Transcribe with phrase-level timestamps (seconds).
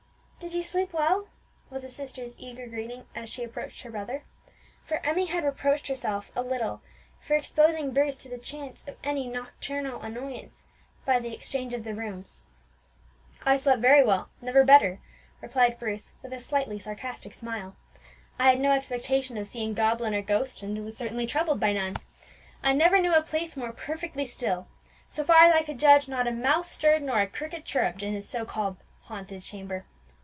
[0.41, 1.27] "Did you sleep well?"
[1.69, 4.23] was the sister's eager greeting as she approached her brother;
[4.83, 6.81] for Emmie had reproached herself a little
[7.19, 10.63] for exposing Bruce to the chance of any nocturnal annoyance
[11.05, 12.47] by the exchange of the rooms.
[13.45, 14.99] "I slept very well, never better,"
[15.41, 17.75] replied Bruce with a slightly sarcastic smile.
[18.39, 21.97] "I had no expectation of seeing goblin or ghost, and was certainly troubled by none.
[22.63, 24.67] I never knew a place more perfectly still;
[25.07, 28.15] so far as I could judge, not a mouse stirred or a cricket chirrupped in
[28.15, 29.85] the so called haunted chamber.